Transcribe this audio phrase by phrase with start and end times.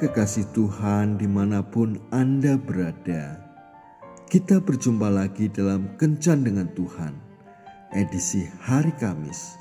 [0.00, 3.36] kekasih Tuhan di mana pun Anda berada,
[4.32, 7.12] kita berjumpa lagi dalam Kencan dengan Tuhan,
[7.92, 9.60] edisi hari Kamis,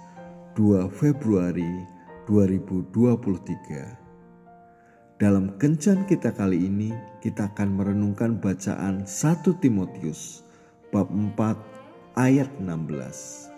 [0.55, 1.83] 2 Februari
[2.23, 5.19] 2023.
[5.19, 10.47] Dalam Kencan kita kali ini, kita akan merenungkan bacaan 1 Timotius,
[10.87, 13.51] bab 4 ayat 16.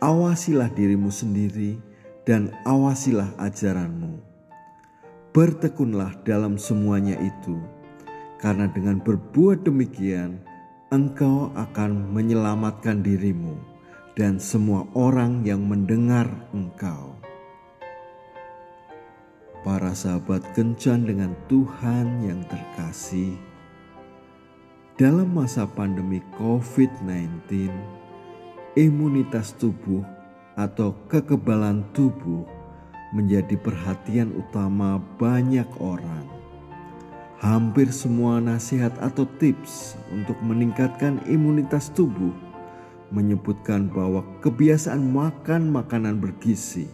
[0.00, 1.76] Awasilah dirimu sendiri
[2.24, 4.31] dan awasilah ajaranmu
[5.32, 7.56] bertekunlah dalam semuanya itu,
[8.36, 10.44] karena dengan berbuat demikian
[10.92, 13.56] engkau akan menyelamatkan dirimu
[14.12, 17.16] dan semua orang yang mendengar engkau.
[19.64, 23.32] Para sahabat kencan dengan Tuhan yang terkasih,
[25.00, 27.72] dalam masa pandemi COVID-19,
[28.76, 30.04] imunitas tubuh
[30.60, 32.44] atau kekebalan tubuh
[33.12, 36.24] menjadi perhatian utama banyak orang.
[37.38, 42.32] Hampir semua nasihat atau tips untuk meningkatkan imunitas tubuh
[43.12, 46.88] menyebutkan bahwa kebiasaan makan makanan bergizi,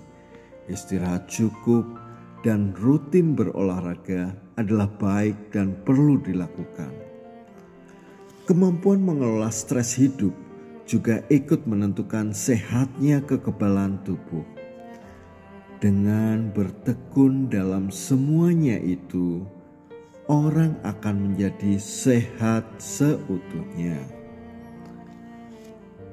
[0.66, 1.86] istirahat cukup,
[2.42, 6.90] dan rutin berolahraga adalah baik dan perlu dilakukan.
[8.50, 10.34] Kemampuan mengelola stres hidup
[10.88, 14.57] juga ikut menentukan sehatnya kekebalan tubuh.
[15.78, 19.46] Dengan bertekun dalam semuanya itu,
[20.26, 23.94] orang akan menjadi sehat seutuhnya.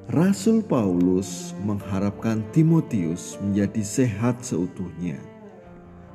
[0.06, 5.18] Rasul Paulus mengharapkan Timotius menjadi sehat seutuhnya,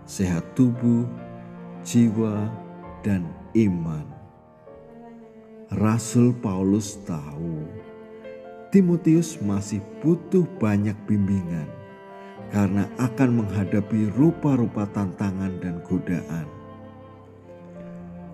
[0.08, 1.04] sehat tubuh,
[1.84, 2.48] jiwa,
[3.04, 4.08] dan iman.
[5.76, 7.68] Rasul Paulus tahu
[8.72, 11.81] Timotius masih butuh banyak bimbingan
[12.52, 16.48] karena akan menghadapi rupa-rupa tantangan dan godaan.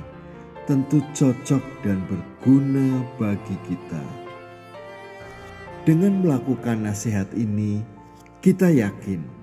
[0.65, 4.01] tentu cocok dan berguna bagi kita.
[5.85, 7.85] Dengan melakukan nasihat ini,
[8.41, 9.39] kita yakin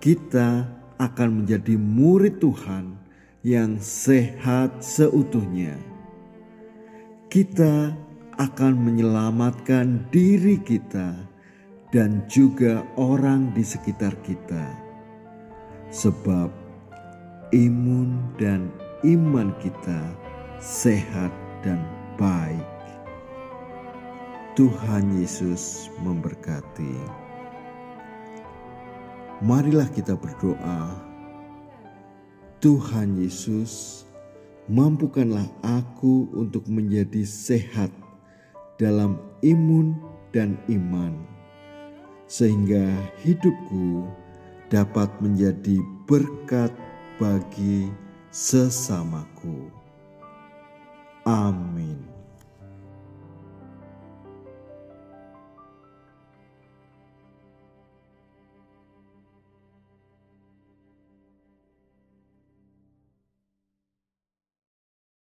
[0.00, 3.00] kita akan menjadi murid Tuhan
[3.40, 5.80] yang sehat seutuhnya.
[7.32, 7.96] Kita
[8.36, 11.16] akan menyelamatkan diri kita
[11.88, 14.64] dan juga orang di sekitar kita,
[15.88, 16.52] sebab
[17.56, 18.68] imun dan
[19.02, 20.12] iman kita
[20.60, 21.32] sehat
[21.64, 21.80] dan
[22.20, 22.68] baik.
[24.58, 27.29] Tuhan Yesus memberkati.
[29.40, 31.00] Marilah kita berdoa.
[32.60, 34.04] Tuhan Yesus,
[34.68, 37.88] mampukanlah aku untuk menjadi sehat
[38.76, 39.96] dalam imun
[40.28, 41.24] dan iman,
[42.28, 42.84] sehingga
[43.24, 44.04] hidupku
[44.68, 46.76] dapat menjadi berkat
[47.16, 47.88] bagi
[48.28, 49.72] sesamaku.
[51.24, 52.19] Amin.